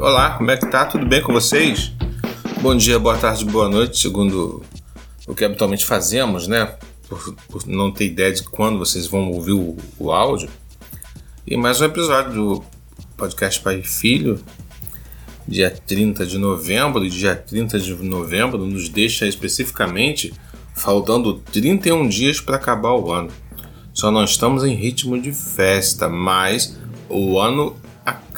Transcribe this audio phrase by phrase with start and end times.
[0.00, 0.86] Olá, como é que tá?
[0.86, 1.92] Tudo bem com vocês?
[2.62, 4.62] Bom dia, boa tarde, boa noite, segundo
[5.28, 6.74] o que habitualmente fazemos, né?
[7.06, 10.48] Por, por não ter ideia de quando vocês vão ouvir o, o áudio.
[11.46, 12.64] E mais um episódio do
[13.14, 14.42] podcast Pai e Filho,
[15.46, 20.32] dia 30 de novembro, e dia 30 de novembro nos deixa especificamente
[20.74, 23.30] faltando 31 dias para acabar o ano.
[23.92, 27.76] Só não estamos em ritmo de festa, mas o ano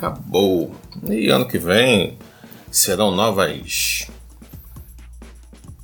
[0.02, 0.74] acabou.
[1.08, 2.18] E ano que vem
[2.70, 4.08] serão novas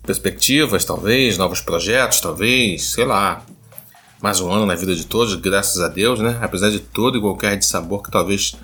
[0.02, 3.45] perspectivas, talvez, novos projetos, talvez, sei lá.
[4.20, 6.36] Mais um ano na vida de todos, graças a Deus, né?
[6.42, 8.56] Apesar de todo e qualquer de sabor que talvez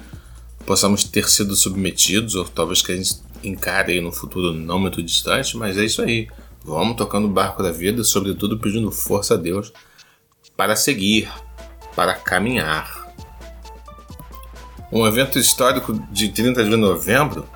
[0.67, 5.01] possamos ter sido submetidos, ou talvez que a gente encare aí no futuro não muito
[5.01, 6.29] distante, mas é isso aí.
[6.65, 9.73] Vamos tocando o barco da vida, sobretudo pedindo força a Deus
[10.57, 11.31] para seguir,
[11.95, 13.04] para caminhar.
[14.95, 17.49] Um evento histórico de 30 de novembro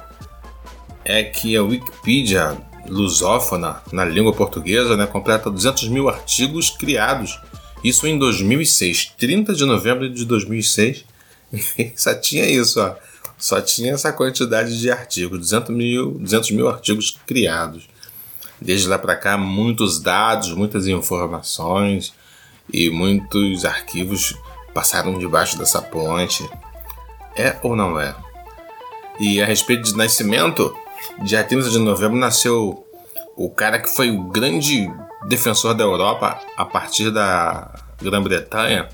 [1.04, 2.58] é que a Wikipedia
[2.88, 7.38] lusófona na língua portuguesa né, completa 200 mil artigos criados.
[7.84, 11.04] Isso em 2006, 30 de novembro de 2006.
[11.94, 12.96] Só tinha isso, ó.
[13.38, 17.88] Só tinha essa quantidade de artigos, 200 mil, 200 mil artigos criados.
[18.60, 22.12] Desde lá para cá, muitos dados, muitas informações
[22.72, 24.34] e muitos arquivos
[24.74, 26.44] passaram debaixo dessa ponte.
[27.38, 28.14] É ou não é?
[29.20, 30.74] E a respeito de nascimento,
[31.22, 32.84] dia 30 de novembro nasceu
[33.36, 34.90] o cara que foi o grande
[35.28, 37.72] defensor da Europa a partir da
[38.02, 38.88] Grã-Bretanha,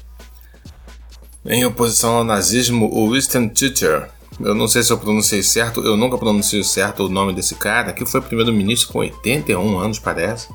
[1.47, 4.03] em oposição ao nazismo, o Winston Churchill.
[4.41, 7.93] Eu não sei se eu pronunciei certo, eu nunca pronunciei certo o nome desse cara,
[7.93, 10.49] que foi primeiro-ministro com 81 anos, parece.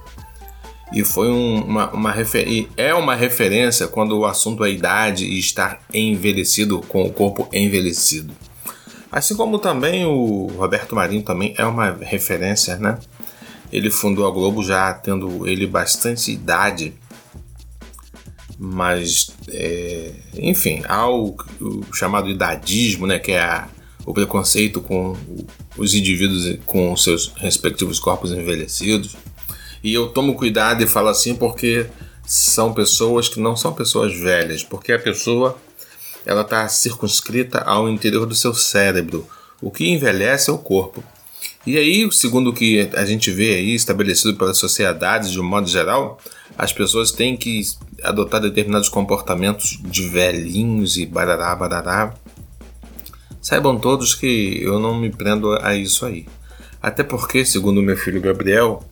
[0.92, 2.16] E foi um, uma, uma
[2.48, 7.48] e é uma referência quando o assunto é idade e estar envelhecido com o corpo
[7.54, 8.34] envelhecido.
[9.12, 12.98] Assim como também o Roberto Marinho também é uma referência, né?
[13.72, 16.94] Ele fundou a Globo já tendo ele bastante idade,
[18.58, 23.20] mas é, enfim, há o, o, chamado idadismo, né?
[23.20, 23.68] Que é a,
[24.06, 25.16] o preconceito com
[25.78, 29.16] os indivíduos com seus respectivos corpos envelhecidos
[29.84, 31.88] e eu tomo cuidado e falo assim porque
[32.26, 35.58] são pessoas que não são pessoas velhas, porque a pessoa
[36.26, 39.28] ela está circunscrita ao interior do seu cérebro.
[39.62, 41.04] O que envelhece é o corpo.
[41.66, 45.68] E aí, segundo o que a gente vê aí estabelecido pelas sociedades de um modo
[45.68, 46.20] geral,
[46.58, 47.62] as pessoas têm que
[48.04, 52.14] adotar determinados comportamentos de velhinhos e barará, barará.
[53.42, 56.26] Saibam todos que eu não me prendo a isso aí.
[56.82, 58.84] Até porque, segundo meu filho Gabriel,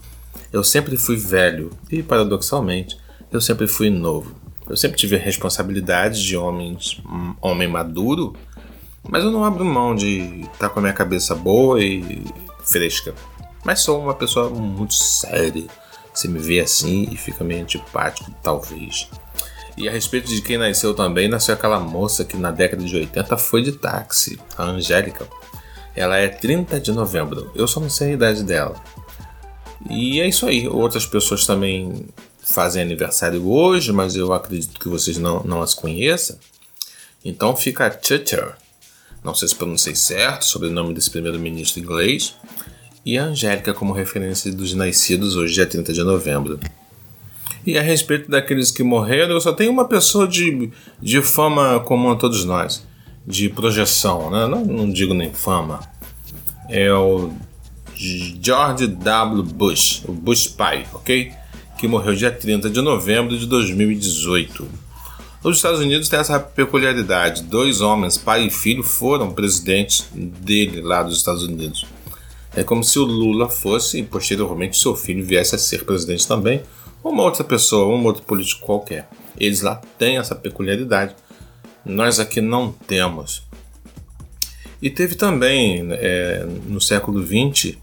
[0.51, 2.97] eu sempre fui velho e, paradoxalmente,
[3.31, 4.35] eu sempre fui novo.
[4.69, 7.01] Eu sempre tive responsabilidades de homens,
[7.41, 8.35] homem maduro,
[9.07, 12.23] mas eu não abro mão de estar com a minha cabeça boa e
[12.63, 13.13] fresca.
[13.63, 15.65] Mas sou uma pessoa muito séria.
[16.13, 19.09] Você me vê assim e fica meio antipático, talvez.
[19.77, 23.37] E a respeito de quem nasceu também, nasceu aquela moça que na década de 80
[23.37, 25.27] foi de táxi, a Angélica.
[25.95, 27.51] Ela é 30 de novembro.
[27.53, 28.75] Eu só não sei a idade dela.
[29.89, 30.67] E é isso aí.
[30.67, 32.05] Outras pessoas também
[32.39, 36.37] fazem aniversário hoje, mas eu acredito que vocês não, não as conheçam.
[37.23, 38.53] Então fica Churchill.
[39.23, 42.35] Não sei se pronunciei certo sobre o nome desse primeiro-ministro inglês.
[43.05, 46.59] E a Angélica como referência dos nascidos hoje, dia 30 de novembro.
[47.65, 50.71] E a respeito daqueles que morreram, eu só tenho uma pessoa de,
[51.01, 52.85] de fama comum a todos nós.
[53.25, 54.47] De projeção, né?
[54.47, 55.81] não, não digo nem fama.
[56.69, 57.31] É o
[57.99, 59.43] George W.
[59.43, 61.31] Bush, o Bush pai, ok?
[61.79, 64.67] Que morreu dia 30 de novembro de 2018.
[65.43, 71.01] Os Estados Unidos têm essa peculiaridade: dois homens, pai e filho, foram presidentes dele lá
[71.01, 71.85] dos Estados Unidos.
[72.55, 76.61] É como se o Lula fosse e posteriormente seu filho viesse a ser presidente também,
[77.03, 79.07] ou uma outra pessoa, um outro político qualquer.
[79.39, 81.15] Eles lá têm essa peculiaridade.
[81.85, 83.43] Nós aqui não temos.
[84.81, 87.77] E teve também, é, no século XX,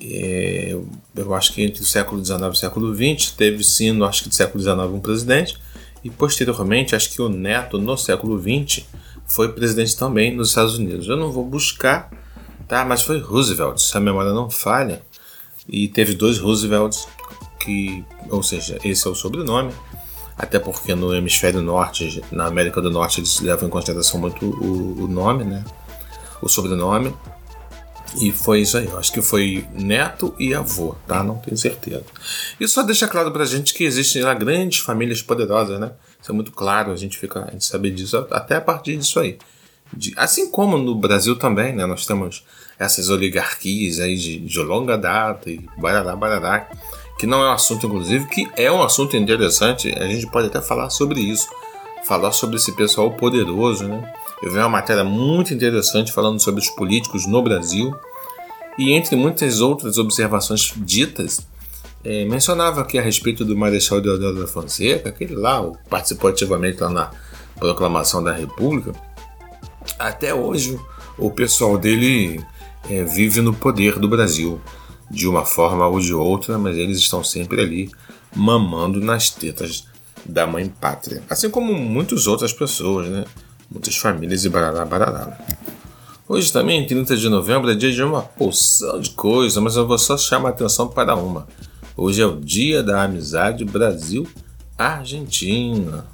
[0.00, 0.76] é,
[1.14, 4.28] eu acho que entre o século XIX e o século XX, teve sim, acho que
[4.28, 5.58] do século XIX, um presidente,
[6.02, 8.84] e posteriormente, acho que o neto, no século XX,
[9.26, 11.06] foi presidente também nos Estados Unidos.
[11.06, 12.10] Eu não vou buscar,
[12.66, 12.84] tá?
[12.84, 15.02] mas foi Roosevelt, se a memória não falha,
[15.68, 17.06] e teve dois Roosevelts,
[17.60, 19.72] que, ou seja, esse é o sobrenome,
[20.36, 25.04] até porque no hemisfério norte, na América do Norte, eles levam em consideração muito o,
[25.04, 25.62] o nome, né?
[26.40, 27.14] o sobrenome.
[28.20, 31.22] E foi isso aí, eu acho que foi neto e avô, tá?
[31.22, 32.04] Não tenho certeza.
[32.58, 35.92] Isso só deixa claro pra gente que existem lá grandes famílias poderosas, né?
[36.20, 39.20] Isso é muito claro, a gente fica a gente saber disso até a partir disso
[39.20, 39.38] aí.
[39.92, 42.44] de, assim como no Brasil também, né, nós temos
[42.78, 46.68] essas oligarquias aí de, de longa data e barará, barará,
[47.18, 50.60] que não é um assunto, inclusive, que é um assunto interessante, a gente pode até
[50.60, 51.46] falar sobre isso,
[52.04, 54.12] falar sobre esse pessoal poderoso, né?
[54.42, 57.94] Eu vi uma matéria muito interessante falando sobre os políticos no Brasil
[58.78, 61.46] e entre muitas outras observações ditas,
[62.02, 66.88] é, mencionava aqui a respeito do Marechal Deodoro da Fonseca, aquele lá participou ativamente lá
[66.88, 67.10] na
[67.58, 68.92] proclamação da República.
[69.98, 70.80] Até hoje,
[71.18, 72.42] o pessoal dele
[72.88, 74.58] é, vive no poder do Brasil,
[75.10, 77.90] de uma forma ou de outra, mas eles estão sempre ali
[78.34, 79.86] mamando nas tetas
[80.24, 81.22] da mãe pátria.
[81.28, 83.24] Assim como muitas outras pessoas, né?
[83.70, 85.38] Muitas famílias e barará, barará.
[86.26, 89.98] Hoje também, 30 de novembro, é dia de uma porção de coisa, mas eu vou
[89.98, 91.46] só chamar a atenção para uma.
[91.96, 96.04] Hoje é o dia da amizade Brasil-Argentina.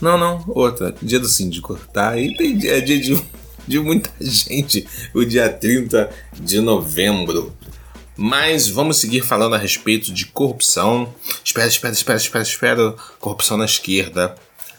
[0.00, 0.92] Não, não, outra.
[1.00, 1.78] Dia do síndico.
[1.92, 3.22] Tá aí tem dia, é dia de,
[3.66, 4.84] de muita gente.
[5.14, 7.56] O dia 30 de novembro.
[8.16, 11.14] Mas vamos seguir falando a respeito de corrupção.
[11.44, 12.96] Espera, espera, espera, espera, espera.
[13.20, 14.34] Corrupção na esquerda.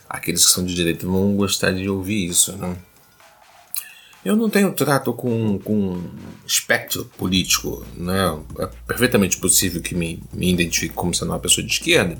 [0.09, 2.75] Aqueles que são de direita vão gostar de ouvir isso, né?
[4.25, 6.01] Eu não tenho trato com, com
[6.45, 8.37] espectro político, né?
[8.59, 12.17] É perfeitamente possível que me, me identifique como sendo uma pessoa de esquerda,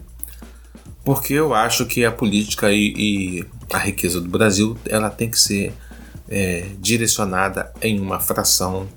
[1.04, 5.40] porque eu acho que a política e, e a riqueza do Brasil ela tem que
[5.40, 5.74] ser
[6.30, 8.88] é, direcionada em uma fração.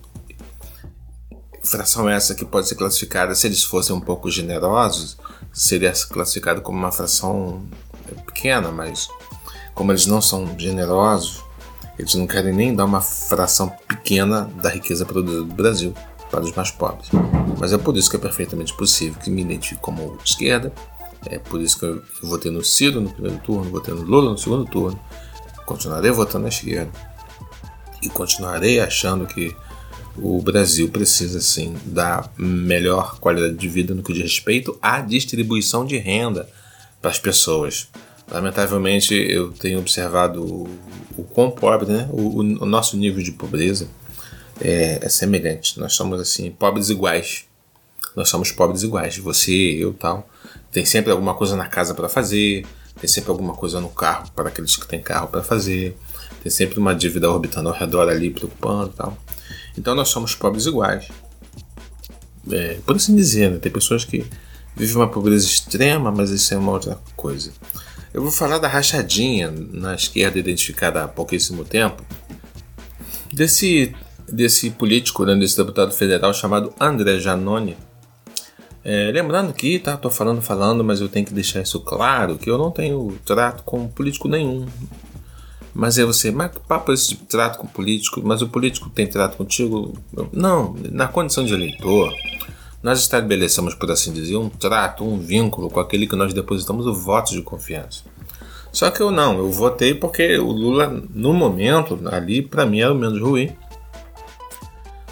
[1.65, 5.17] Fração essa que pode ser classificada, se eles fossem um pouco generosos,
[5.53, 7.65] seria classificada como uma fração
[8.15, 9.09] pequena, mas
[9.75, 11.43] como eles não são generosos,
[11.99, 15.95] eles não querem nem dar uma fração pequena da riqueza produzida do Brasil
[16.31, 17.11] para os mais pobres.
[17.59, 20.73] Mas é por isso que é perfeitamente possível que me identifique como esquerda.
[21.27, 24.39] É por isso que eu votei no Ciro no primeiro turno, votei no Lula no
[24.39, 24.99] segundo turno.
[25.67, 26.91] Continuarei votando na esquerda.
[28.03, 29.55] E continuarei achando que
[30.17, 35.85] o Brasil precisa sim da melhor qualidade de vida no que diz respeito à distribuição
[35.85, 36.49] de renda
[37.01, 37.89] para as pessoas.
[38.33, 40.69] Lamentavelmente, eu tenho observado o,
[41.19, 42.09] o quão pobre, né?
[42.11, 43.87] O, o, nosso nível de pobreza
[44.59, 45.79] é, é, semelhante.
[45.79, 47.45] Nós somos assim pobres iguais.
[48.17, 49.19] Nós somos pobres iguais.
[49.19, 50.27] Você, eu, tal.
[50.71, 52.65] Tem sempre alguma coisa na casa para fazer.
[52.99, 55.95] Tem sempre alguma coisa no carro para aqueles que têm carro para fazer.
[56.43, 59.15] Tem sempre uma dívida orbitando ao redor ali, preocupando, tal.
[59.77, 61.07] Então nós somos pobres iguais.
[62.51, 63.59] É, por assim dizer, né?
[63.59, 64.25] tem pessoas que
[64.75, 67.53] vivem uma pobreza extrema, mas isso é uma outra coisa.
[68.15, 72.05] Eu vou falar da rachadinha na esquerda identificada há pouquíssimo tempo,
[73.33, 73.95] desse,
[74.29, 77.77] desse político, né, desse deputado federal chamado André Janone.
[78.85, 82.51] É, lembrando que, tá, tô falando, falando, mas eu tenho que deixar isso claro, que
[82.51, 84.67] eu não tenho trato com político nenhum.
[85.73, 88.21] Mas é você, mas que papo é esse de trato com político?
[88.23, 89.97] Mas o político tem trato contigo?
[90.31, 92.13] Não, na condição de eleitor,
[92.83, 96.95] nós estabelecemos, por assim dizer, um trato, um vínculo com aquele que nós depositamos o
[96.95, 98.03] voto de confiança.
[98.73, 102.93] Só que eu não, eu votei porque o Lula, no momento, ali, para mim era
[102.93, 103.55] o menos ruim.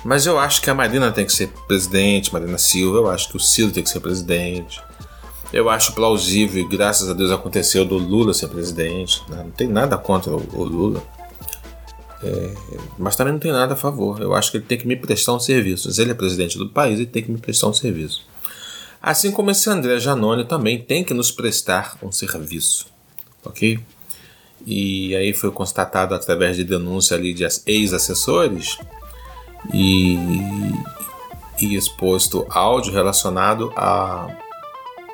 [0.02, 3.36] Mas eu acho que a Marina tem que ser presidente, Marina Silva, eu acho que
[3.36, 4.82] o Ciro tem que ser presidente.
[5.52, 9.22] Eu acho plausível, e graças a Deus aconteceu, do Lula ser presidente.
[9.28, 9.42] Né?
[9.44, 11.02] Não tem nada contra o Lula.
[12.22, 12.54] É,
[12.98, 14.20] mas também não tem nada a favor.
[14.20, 15.90] Eu acho que ele tem que me prestar um serviço.
[15.90, 18.26] Se ele é presidente do país, ele tem que me prestar um serviço.
[19.02, 22.86] Assim como esse André Janone também tem que nos prestar um serviço.
[23.44, 23.80] Ok?
[24.66, 28.76] E aí foi constatado através de denúncia ali de ex-assessores
[29.72, 30.18] e,
[31.60, 34.28] e exposto áudio relacionado à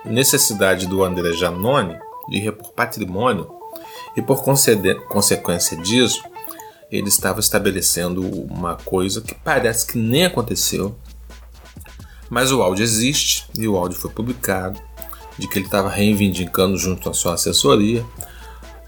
[0.05, 1.97] necessidade do André Janone
[2.29, 3.49] de repor patrimônio
[4.17, 6.21] e por consequência disso
[6.91, 10.97] ele estava estabelecendo uma coisa que parece que nem aconteceu,
[12.31, 14.81] mas o áudio existe e o áudio foi publicado
[15.39, 18.05] de que ele estava reivindicando junto à sua assessoria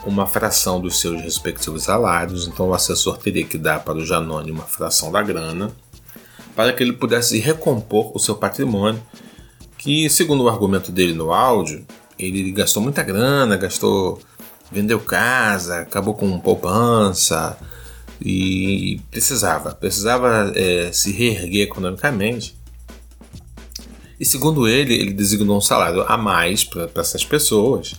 [0.07, 4.51] uma fração dos seus respectivos salários, então o assessor teria que dar para o Janone
[4.51, 5.73] uma fração da grana
[6.55, 9.01] para que ele pudesse recompor o seu patrimônio,
[9.77, 11.87] que segundo o argumento dele no áudio,
[12.19, 14.19] ele gastou muita grana, gastou,
[14.71, 17.57] vendeu casa, acabou com poupança,
[18.21, 22.57] e precisava, precisava é, se reerguer economicamente.
[24.19, 27.95] E segundo ele, ele designou um salário a mais para essas pessoas,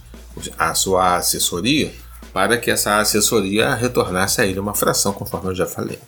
[0.57, 1.93] a sua assessoria,
[2.33, 5.99] para que essa assessoria retornasse a ele uma fração, conforme eu já falei.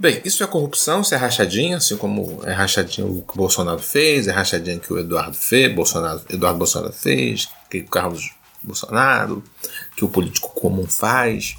[0.00, 3.80] Bem, isso é corrupção, isso é rachadinha, assim como é rachadinha o que o Bolsonaro
[3.80, 8.30] fez, é rachadinha que o Eduardo fez, Bolsonaro, Eduardo Bolsonaro fez, que o Carlos
[8.62, 9.42] Bolsonaro,
[9.96, 11.56] que o político comum faz.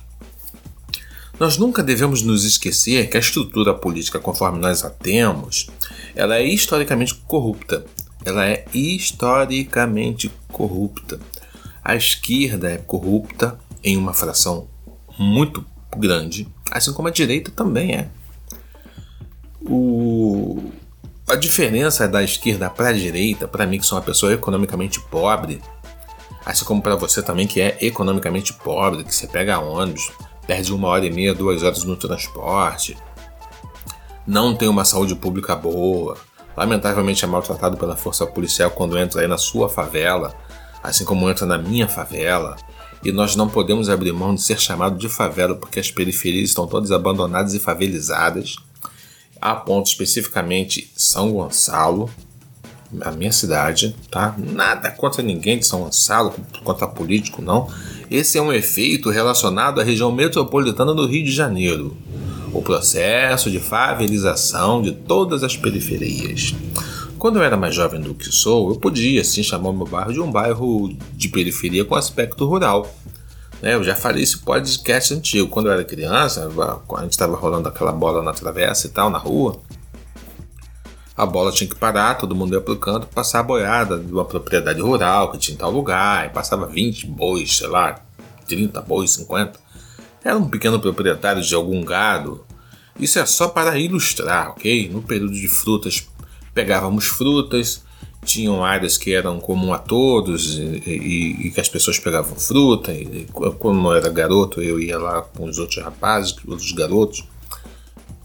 [1.39, 5.67] Nós nunca devemos nos esquecer que a estrutura política conforme nós a temos,
[6.13, 7.85] ela é historicamente corrupta.
[8.25, 11.17] Ela é historicamente corrupta.
[11.81, 14.67] A esquerda é corrupta em uma fração
[15.17, 15.65] muito
[15.95, 18.09] grande, assim como a direita também é.
[19.61, 20.71] O...
[21.25, 25.61] A diferença da esquerda para a direita, para mim que sou uma pessoa economicamente pobre,
[26.45, 30.11] assim como para você também que é economicamente pobre, que você pega ônibus,
[30.49, 32.97] perde uma hora e meia, duas horas no transporte,
[34.25, 36.17] não tem uma saúde pública boa,
[36.57, 40.33] lamentavelmente é maltratado pela força policial quando entra aí na sua favela,
[40.81, 42.55] assim como entra na minha favela,
[43.03, 46.65] e nós não podemos abrir mão de ser chamado de favela porque as periferias estão
[46.65, 48.55] todas abandonadas e favelizadas.
[49.39, 52.09] A ponto especificamente São Gonçalo,
[53.01, 54.33] a minha cidade, tá?
[54.35, 57.69] Nada contra ninguém de São Gonçalo, contra político, não.
[58.11, 61.95] Esse é um efeito relacionado à região metropolitana do Rio de Janeiro.
[62.51, 66.55] O processo de favelização de todas as periferias.
[67.19, 70.19] Quando eu era mais jovem do que sou, eu podia sim chamar meu bairro de
[70.19, 72.91] um bairro de periferia com aspecto rural.
[73.61, 75.47] Né, eu já falei esse podcast antigo.
[75.47, 79.19] Quando eu era criança, a gente estava rolando aquela bola na travessa e tal, na
[79.19, 79.59] rua.
[81.19, 84.23] A bola tinha que parar, todo mundo ia pro canto passar a boiada de uma
[84.23, 87.99] propriedade rural que tinha em tal lugar, e passava 20 bois, sei lá,
[88.47, 89.59] 30 bois, 50.
[90.23, 92.45] Era um pequeno proprietário de algum gado.
[92.97, 94.87] Isso é só para ilustrar, ok?
[94.87, 96.07] No período de frutas
[96.53, 97.83] pegávamos frutas,
[98.23, 102.93] tinham áreas que eram comum a todos e, e, e que as pessoas pegavam fruta.
[102.93, 103.27] E,
[103.59, 107.25] quando eu era garoto, eu ia lá com os outros rapazes, outros garotos,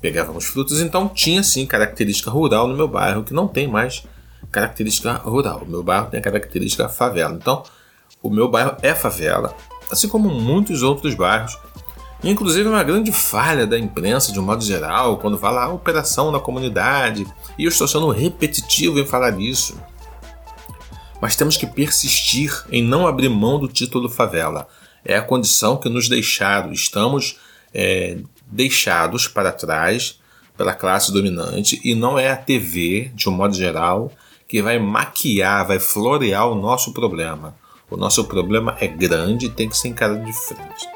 [0.04, 0.80] pegávamos frutas.
[0.80, 4.04] Então tinha sim característica rural no meu bairro, que não tem mais
[4.52, 5.62] característica rural.
[5.66, 7.32] O meu bairro tem a característica favela.
[7.34, 7.62] Então,
[8.22, 9.56] o meu bairro é favela,
[9.90, 11.58] assim como muitos outros bairros
[12.22, 16.40] Inclusive, uma grande falha da imprensa, de um modo geral, quando fala a operação na
[16.40, 17.26] comunidade,
[17.58, 19.78] e eu estou sendo repetitivo em falar isso.
[21.20, 24.66] Mas temos que persistir em não abrir mão do título favela.
[25.04, 27.38] É a condição que nos deixaram, estamos
[27.74, 30.20] é, deixados para trás
[30.56, 34.12] pela classe dominante, e não é a TV, de um modo geral,
[34.46, 37.54] que vai maquiar, vai florear o nosso problema.
[37.90, 40.88] O nosso problema é grande e tem que ser encarado de frente.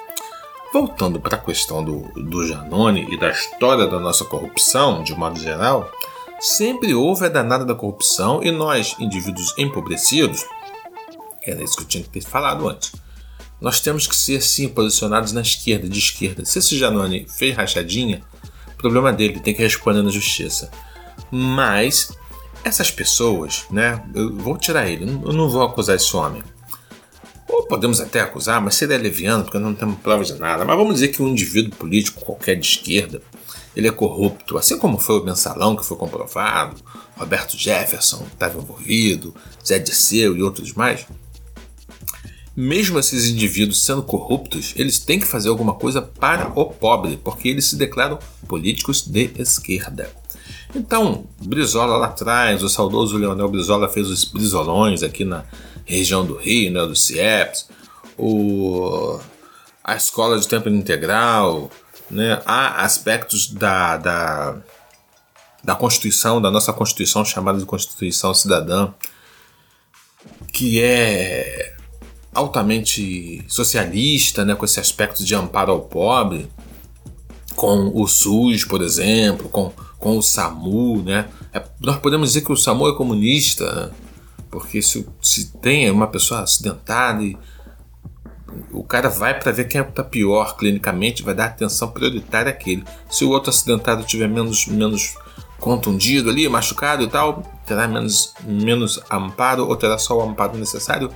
[0.73, 5.41] Voltando para a questão do, do Janone e da história da nossa corrupção, de modo
[5.41, 5.91] geral,
[6.39, 10.45] sempre houve a danada da corrupção e nós, indivíduos empobrecidos,
[11.43, 12.93] era isso que eu tinha que ter falado antes,
[13.61, 16.45] nós temos que ser sim posicionados na esquerda, de esquerda.
[16.45, 18.23] Se esse Janone fez rachadinha,
[18.77, 20.71] problema dele, tem que responder na justiça.
[21.31, 22.13] Mas
[22.65, 26.43] essas pessoas, né, eu vou tirar ele, eu não vou acusar esse homem
[27.49, 30.65] ou podemos até acusar, mas seria leviano porque não temos provas de nada.
[30.65, 33.23] Mas vamos dizer que um indivíduo político qualquer de esquerda
[33.75, 36.77] ele é corrupto, assim como foi o mensalão que foi comprovado,
[37.17, 39.35] Roberto Jefferson estava envolvido,
[39.65, 41.07] Zé Disseu e outros mais.
[42.61, 47.49] Mesmo esses indivíduos sendo corruptos, eles têm que fazer alguma coisa para o pobre, porque
[47.49, 50.11] eles se declaram políticos de esquerda.
[50.75, 55.45] Então, Brizola lá atrás, o saudoso Leonel Brizola fez os brizolões aqui na,
[55.89, 57.69] região do Rio, né, do CIEPS,
[58.17, 59.19] o,
[59.83, 61.71] a escola de tempo integral,
[62.11, 64.57] né, há aspectos da, da,
[65.65, 68.93] da Constituição, da nossa Constituição chamada de Constituição Cidadã,
[70.53, 71.78] que é
[72.33, 76.49] altamente socialista, né, com esse aspecto de amparo ao pobre,
[77.55, 81.29] com o SUS, por exemplo, com, com o SAMU, né?
[81.53, 83.91] É, nós podemos dizer que o SAMU é comunista, né?
[84.51, 87.37] Porque se, se tem uma pessoa acidentada e
[88.73, 92.85] o cara vai para ver quem está pior clinicamente, vai dar atenção prioritária àquele.
[93.11, 95.17] Se o outro acidentado tiver menos, menos
[95.59, 101.11] contundido ali, machucado e tal, terá menos, menos amparo ou terá só o amparo necessário.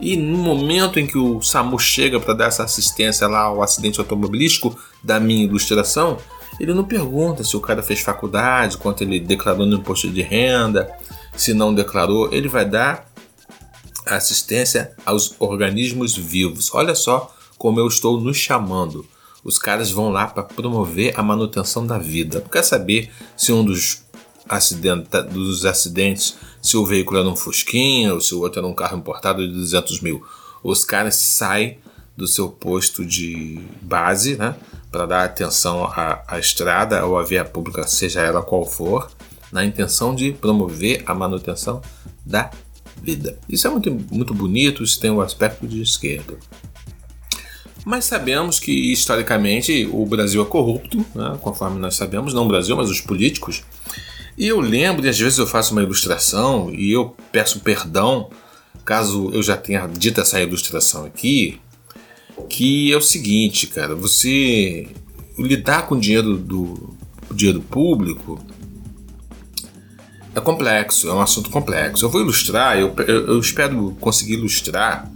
[0.00, 4.00] E no momento em que o SAMU chega para dar essa assistência lá ao acidente
[4.00, 6.16] automobilístico da minha ilustração,
[6.58, 10.90] ele não pergunta se o cara fez faculdade, quanto ele declarou no imposto de renda,
[11.36, 13.10] se não declarou, ele vai dar
[14.06, 16.70] assistência aos organismos vivos.
[16.74, 19.06] Olha só como eu estou nos chamando.
[19.44, 22.44] Os caras vão lá para promover a manutenção da vida.
[22.52, 24.04] Quer saber se um dos,
[24.48, 28.74] acidenta, dos acidentes, se o veículo era um Fusquinha ou se o outro era um
[28.74, 30.24] carro importado de 200 mil.
[30.62, 31.78] Os caras saem
[32.16, 34.54] do seu posto de base, né,
[34.90, 39.10] para dar atenção à, à estrada ou à via pública, seja ela qual for,
[39.50, 41.80] na intenção de promover a manutenção
[42.24, 42.50] da
[43.02, 43.38] vida.
[43.48, 46.36] Isso é muito, muito bonito, isso tem um aspecto de esquerda.
[47.84, 51.38] Mas sabemos que historicamente o Brasil é corrupto, né?
[51.40, 53.64] conforme nós sabemos, não o Brasil, mas os políticos.
[54.40, 58.30] E eu lembro, e às vezes eu faço uma ilustração e eu peço perdão
[58.86, 61.60] caso eu já tenha dito essa ilustração aqui,
[62.48, 64.88] que é o seguinte, cara, você
[65.38, 66.88] lidar com dinheiro do
[67.30, 68.42] dinheiro público
[70.34, 72.06] é complexo, é um assunto complexo.
[72.06, 75.12] Eu vou ilustrar, eu, eu, eu espero conseguir ilustrar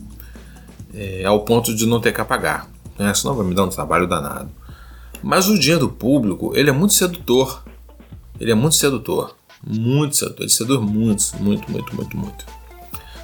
[0.93, 3.15] é, ao ponto de não ter que apagar, né?
[3.15, 4.51] senão vai me dar um trabalho danado.
[5.23, 7.64] Mas o dinheiro público, ele é muito sedutor.
[8.39, 9.37] Ele é muito sedutor.
[9.67, 10.43] Muito sedutor.
[10.43, 12.47] Ele seduz muito, muito, muito, muito, muito.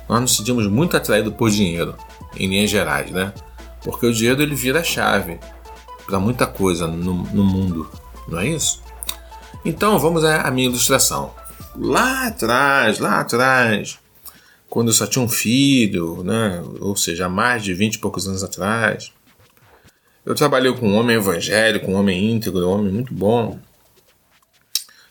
[0.08, 1.94] Nós nos sentimos muito atraídos por dinheiro,
[2.36, 3.32] em linhas gerais, né?
[3.82, 5.38] Porque o dinheiro ele vira chave
[6.06, 7.88] para muita coisa no, no mundo,
[8.26, 8.82] não é isso?
[9.64, 11.32] Então vamos à minha ilustração.
[11.76, 13.98] Lá atrás, lá atrás,
[14.68, 16.62] quando eu só tinha um filho, né?
[16.80, 19.12] ou seja, mais de 20 e poucos anos atrás,
[20.24, 23.58] eu trabalhei com um homem evangélico, um homem íntegro, um homem muito bom.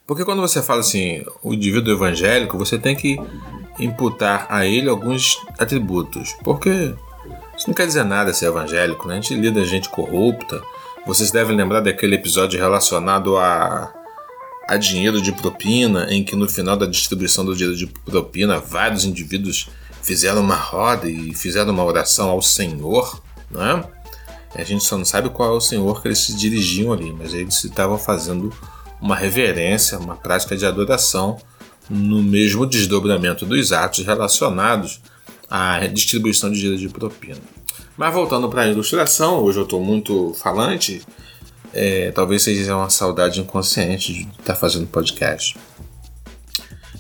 [0.09, 3.21] Porque quando você fala assim, o indivíduo evangélico, você tem que
[3.79, 6.35] imputar a ele alguns atributos.
[6.43, 6.95] Porque
[7.55, 9.13] isso não quer dizer nada ser evangélico, né?
[9.13, 10.63] A gente lida gente corrupta.
[11.05, 13.93] Vocês devem lembrar daquele episódio relacionado a,
[14.67, 19.05] a dinheiro de propina, em que no final da distribuição do dinheiro de propina, vários
[19.05, 19.69] indivíduos
[20.01, 23.83] fizeram uma roda e fizeram uma oração ao Senhor, né?
[24.55, 27.31] A gente só não sabe qual é o Senhor que eles se dirigiam ali, mas
[27.31, 28.51] eles estavam fazendo
[29.01, 31.37] uma reverência, uma prática de adoração
[31.89, 35.01] no mesmo desdobramento dos atos relacionados
[35.49, 37.39] a distribuição de dinheiro de propina.
[37.97, 41.01] Mas voltando para a ilustração, hoje eu estou muito falante,
[41.73, 45.57] é, talvez seja uma saudade inconsciente de estar fazendo podcast.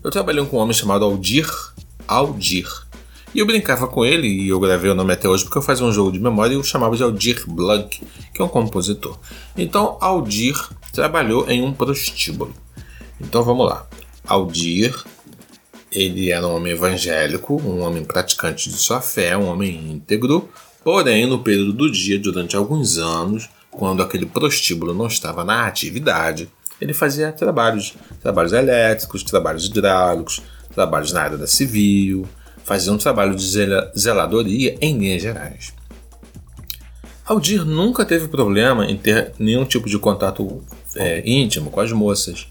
[0.03, 1.49] Eu trabalhei com um homem chamado Aldir,
[2.07, 2.67] Aldir,
[3.33, 5.85] e eu brincava com ele, e eu gravei o nome até hoje porque eu fazia
[5.85, 8.01] um jogo de memória e eu chamava de Aldir Blanc,
[8.33, 9.17] que é um compositor.
[9.55, 10.55] Então, Aldir
[10.91, 12.53] trabalhou em um prostíbulo.
[13.19, 13.87] Então vamos lá.
[14.25, 14.93] Aldir
[15.91, 20.49] ele era um homem evangélico, um homem praticante de sua fé, um homem íntegro,
[20.83, 26.49] porém, no período do dia, durante alguns anos, quando aquele prostíbulo não estava na atividade,
[26.79, 30.41] ele fazia trabalhos, trabalhos elétricos, trabalhos hidráulicos,
[30.73, 32.27] trabalhos na área da civil,
[32.63, 33.45] fazia um trabalho de
[33.97, 35.73] zeladoria em linhas gerais.
[37.25, 40.63] Aldir nunca teve problema em ter nenhum tipo de contato
[40.99, 42.47] é, íntimo com as moças.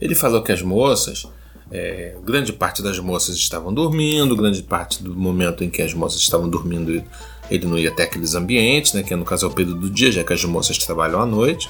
[0.00, 1.26] Ele falou que as moças
[1.70, 6.20] é, grande parte das moças estavam dormindo, grande parte do momento em que as moças
[6.20, 7.02] estavam dormindo,
[7.50, 10.12] ele não ia até aqueles ambientes, né, que no caso é o período do dia,
[10.12, 11.68] já que as moças trabalham à noite.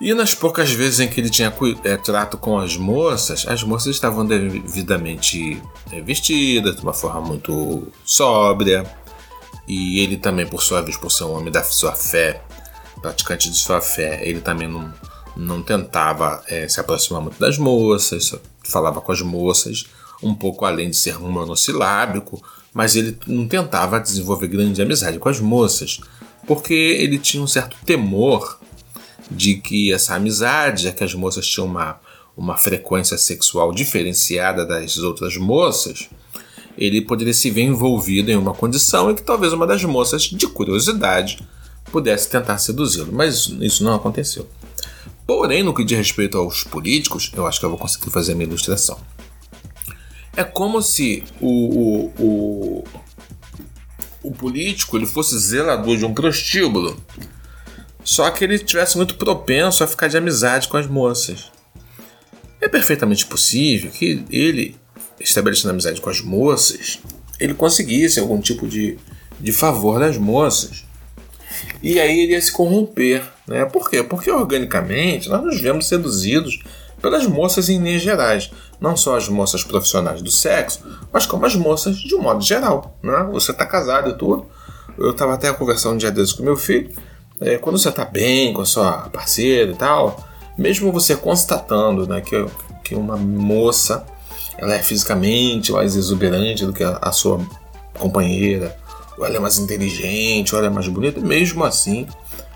[0.00, 3.94] E nas poucas vezes em que ele tinha é, trato com as moças, as moças
[3.94, 8.84] estavam devidamente é, vestidas, de uma forma muito sóbria.
[9.68, 12.42] E ele também, por sua vez, por ser um homem da sua fé,
[13.02, 14.94] praticante de sua fé, ele também não,
[15.36, 19.86] não tentava é, se aproximar muito das moças, falava com as moças,
[20.22, 22.40] um pouco além de ser monossilábico,
[22.72, 26.00] mas ele não tentava desenvolver grande amizade com as moças,
[26.46, 28.58] porque ele tinha um certo temor
[29.30, 32.00] de que essa amizade, já que as moças tinham uma,
[32.36, 36.08] uma frequência sexual diferenciada das outras moças,
[36.76, 40.46] ele poderia se ver envolvido em uma condição em que talvez uma das moças, de
[40.46, 41.38] curiosidade,
[41.92, 44.48] pudesse tentar seduzi-lo, mas isso não aconteceu.
[45.26, 48.34] Porém, no que diz respeito aos políticos, eu acho que eu vou conseguir fazer a
[48.34, 48.98] minha ilustração.
[50.36, 52.84] É como se o, o, o,
[54.22, 56.96] o político ele fosse zelador de um prostíbulo,
[58.02, 61.52] só que ele tivesse muito propenso a ficar de amizade com as moças.
[62.60, 64.76] É perfeitamente possível que ele,
[65.20, 66.98] estabelecendo amizade com as moças,
[67.38, 68.98] ele conseguisse algum tipo de,
[69.38, 70.84] de favor das moças.
[71.82, 73.22] E aí ele ia se corromper.
[73.46, 73.64] Né?
[73.64, 74.02] Por quê?
[74.02, 76.60] Porque organicamente nós nos vemos seduzidos
[77.00, 78.50] pelas moças em linhas gerais.
[78.80, 80.80] Não só as moças profissionais do sexo,
[81.12, 82.96] mas como as moças de um modo geral.
[83.02, 83.28] Né?
[83.32, 84.46] Você está casado e tudo.
[84.96, 86.90] Eu estava até conversando um dia desses com meu filho.
[87.40, 92.20] É, quando você está bem com a sua parceira e tal, mesmo você constatando né,
[92.20, 92.46] que,
[92.84, 94.06] que uma moça
[94.56, 97.40] ela é fisicamente mais exuberante do que a, a sua
[97.98, 98.76] companheira,
[99.18, 102.06] ela é mais inteligente, ela é mais bonita, mesmo assim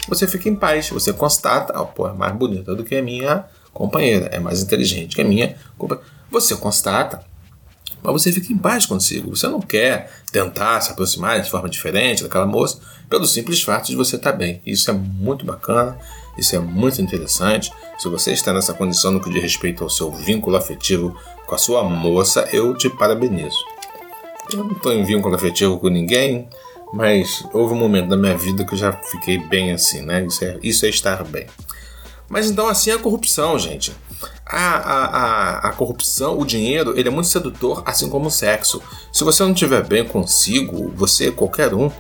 [0.08, 3.44] você fica em paz, você constata, oh, pô, é mais bonita do que a minha
[3.72, 6.08] companheira, é mais inteligente que a minha companheira.
[6.30, 7.24] Você constata,
[8.02, 9.34] mas você fica em paz consigo.
[9.34, 13.96] Você não quer tentar se aproximar de forma diferente daquela moça, pelo simples fato de
[13.96, 14.62] você estar bem.
[14.64, 15.98] Isso é muito bacana,
[16.38, 17.72] isso é muito interessante.
[17.98, 21.16] Se você está nessa condição no que diz respeito ao seu vínculo afetivo
[21.46, 23.58] com a sua moça, eu te parabenizo.
[24.52, 26.48] Eu não estou em vínculo afetivo com ninguém,
[26.92, 30.24] Mas houve um momento da minha vida que eu já fiquei bem assim, né?
[30.24, 31.46] Isso é, isso é estar bem.
[32.28, 33.92] Mas então assim é a corrupção, gente.
[34.44, 38.80] A, a, a, a, corrupção, o dinheiro, ele é muito sedutor, assim como o sexo.
[39.12, 41.90] Se você não estiver bem consigo, você, qualquer um,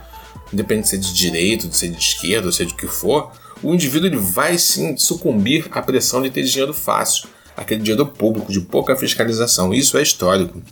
[0.52, 3.32] independente de ser de direito, de ser de esquerda, seja de que for,
[3.62, 8.52] o indivíduo ele vai sim sucumbir à pressão de ter dinheiro fácil, aquele dinheiro público,
[8.52, 9.74] de pouca fiscalização.
[9.74, 10.62] Isso é histórico.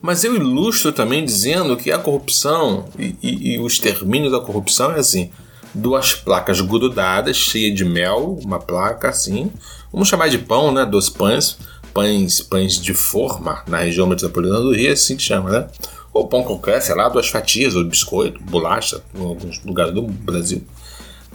[0.00, 4.92] Mas eu ilustro também dizendo que a corrupção e, e, e o extermínio da corrupção
[4.92, 5.30] é assim:
[5.74, 9.50] duas placas grudadas, cheias de mel, uma placa assim,
[9.92, 10.84] vamos chamar de pão, né?
[10.84, 11.58] Dos pães,
[11.92, 15.66] pães, pães de forma na região metropolitana do Rio, é assim que chama, né?
[16.12, 20.62] Ou pão qualquer, sei lá, duas fatias, ou biscoito, bolacha, em alguns lugares do Brasil.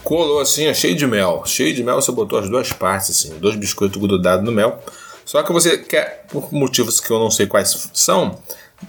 [0.04, 1.44] Colou assim, cheio de mel.
[1.46, 4.84] Cheio de mel, você botou as duas partes, assim, dois biscoitos grudados no mel.
[5.26, 8.40] Só que você quer, por motivos que eu não sei quais são,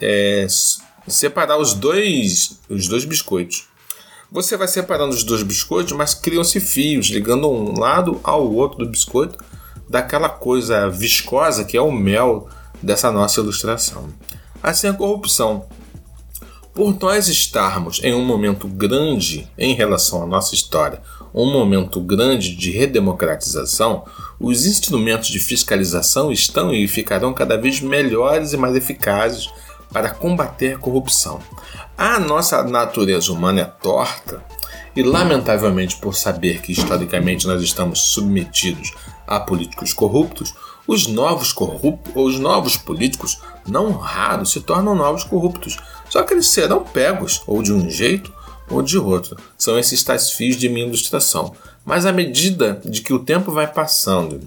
[0.00, 0.46] é,
[1.06, 3.68] separar os dois, os dois biscoitos.
[4.30, 8.90] Você vai separando os dois biscoitos, mas criam-se fios ligando um lado ao outro do
[8.90, 9.38] biscoito,
[9.88, 12.48] daquela coisa viscosa que é o mel
[12.82, 14.08] dessa nossa ilustração.
[14.62, 15.66] Assim a corrupção.
[16.72, 21.00] Por nós estarmos em um momento grande em relação à nossa história,
[21.32, 24.04] um momento grande de redemocratização,
[24.44, 29.48] os instrumentos de fiscalização estão e ficarão cada vez melhores e mais eficazes
[29.90, 31.40] para combater a corrupção.
[31.96, 34.44] A nossa natureza humana é torta
[34.94, 38.92] e, lamentavelmente, por saber que historicamente nós estamos submetidos
[39.26, 40.52] a políticos corruptos,
[40.86, 45.78] os novos corruptos, os novos políticos, não raros, se tornam novos corruptos.
[46.10, 48.30] Só que eles serão pegos, ou de um jeito
[48.68, 49.36] ou de outro.
[49.56, 51.54] São esses tais fios de minha ilustração.
[51.84, 54.40] Mas à medida de que o tempo vai passando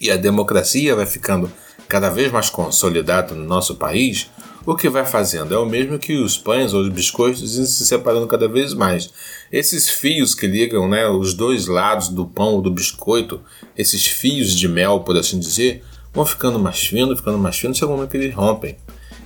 [0.00, 1.50] e a democracia vai ficando
[1.88, 4.28] cada vez mais consolidada no nosso país,
[4.66, 8.26] o que vai fazendo é o mesmo que os pães ou os biscoitos se separando
[8.26, 9.10] cada vez mais.
[9.50, 13.40] Esses fios que ligam né, os dois lados do pão ou do biscoito,
[13.76, 17.90] esses fios de mel, por assim dizer, vão ficando mais finos, ficando mais finos, chega
[17.90, 18.76] momento que eles rompem.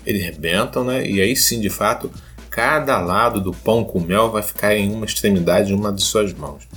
[0.07, 1.05] Eles rebentam, né?
[1.05, 2.11] E aí sim, de fato,
[2.49, 6.33] cada lado do pão com mel vai ficar em uma extremidade de uma de suas
[6.33, 6.69] mãos.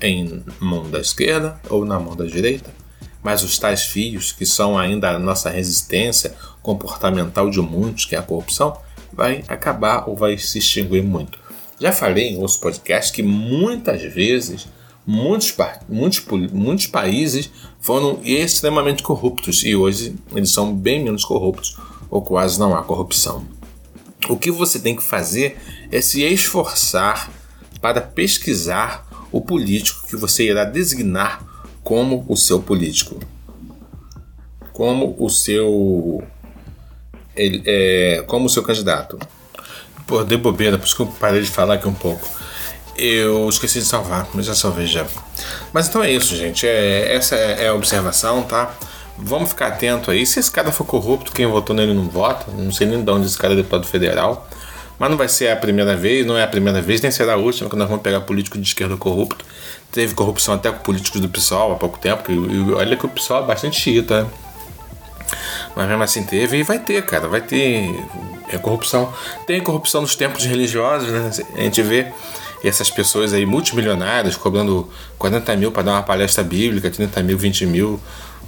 [0.00, 2.70] Em mão da esquerda ou na mão da direita.
[3.22, 8.18] Mas os tais fios, que são ainda a nossa resistência comportamental de muitos, que é
[8.18, 8.76] a corrupção,
[9.12, 11.38] vai acabar ou vai se extinguir muito.
[11.80, 14.68] Já falei em outros podcasts que muitas vezes
[15.06, 15.54] muitos,
[15.88, 21.76] muitos, muitos países foram extremamente corruptos e hoje eles são bem menos corruptos
[22.10, 23.46] ou quase não há corrupção.
[24.28, 25.58] O que você tem que fazer
[25.92, 27.30] é se esforçar
[27.80, 29.03] para pesquisar
[29.34, 31.42] o político que você irá designar
[31.82, 33.18] como o seu político,
[34.72, 36.22] como o seu
[37.34, 39.18] ele, é, como seu candidato.
[40.06, 42.28] Pô, dei bobeira, por isso que eu parei de falar aqui um pouco.
[42.96, 45.04] Eu esqueci de salvar, mas já salvei já.
[45.72, 46.64] Mas então é isso, gente.
[46.64, 48.72] É, essa é a observação, tá?
[49.18, 50.24] Vamos ficar atento aí.
[50.24, 52.52] Se esse cara for corrupto, quem votou nele não vota.
[52.52, 54.48] Não sei nem de onde esse cara é deputado federal.
[54.98, 57.36] Mas não vai ser a primeira vez, não é a primeira vez, nem será a
[57.36, 59.44] última que nós vamos pegar político de esquerda corrupto.
[59.90, 62.30] Teve corrupção até com políticos do PSOL há pouco tempo.
[62.30, 64.30] E, e olha que o PSOL é bastante xiita, né?
[65.74, 67.26] Mas mesmo assim teve e vai ter, cara.
[67.28, 67.90] Vai ter
[68.48, 69.12] é corrupção.
[69.46, 71.30] Tem corrupção nos tempos religiosos, né?
[71.56, 72.06] A gente vê
[72.62, 77.66] essas pessoas aí multimilionárias cobrando 40 mil para dar uma palestra bíblica, 30 mil, 20
[77.66, 78.00] mil.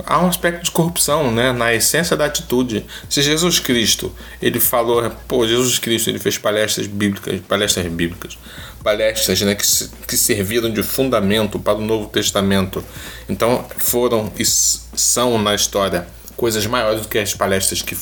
[0.04, 1.52] Há um aspecto de corrupção, né?
[1.52, 2.84] Na essência da atitude.
[3.08, 8.38] Se Jesus Cristo, ele falou, pô, Jesus Cristo, ele fez palestras bíblicas, palestras bíblicas,
[8.82, 9.64] palestras, né, que,
[10.06, 12.84] que serviram de fundamento para o Novo Testamento.
[13.28, 16.06] Então, foram e são na história
[16.36, 17.96] coisas maiores do que as palestras que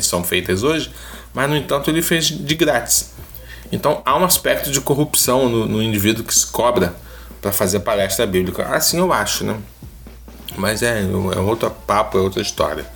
[0.00, 0.90] são feitas hoje,
[1.32, 3.12] mas no entanto ele fez de grátis.
[3.70, 6.94] Então há um aspecto de corrupção no, no indivíduo que se cobra
[7.40, 8.64] para fazer palestra bíblica.
[8.74, 9.58] Assim eu acho, né?
[10.56, 12.86] Mas é, é outro papo, é outra história.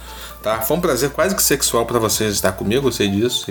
[0.43, 0.61] Tá?
[0.61, 3.47] Foi um prazer quase que sexual para vocês estar comigo, eu sei disso.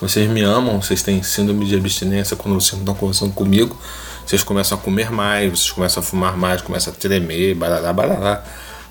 [0.00, 3.78] Vocês me amam, vocês têm síndrome de abstinência quando vocês estão conversando comigo.
[4.26, 8.44] Vocês começam a comer mais, vocês começam a fumar mais, começam a tremer, barará, barará.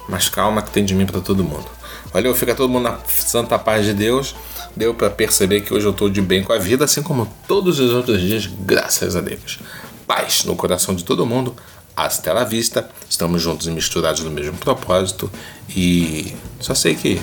[0.08, 1.66] Mas calma que tem de mim para todo mundo.
[2.14, 4.36] Valeu, fica todo mundo na santa paz de Deus.
[4.76, 7.80] Deu para perceber que hoje eu estou de bem com a vida, assim como todos
[7.80, 9.60] os outros dias, graças a Deus.
[10.06, 11.56] Paz no coração de todo mundo.
[11.96, 12.90] Hasta la vista.
[13.10, 15.32] Estamos juntos e misturados no mesmo propósito.
[15.70, 17.22] E só sei que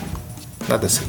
[0.69, 1.07] nada assim.